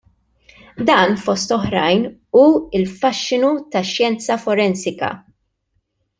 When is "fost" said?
1.25-1.53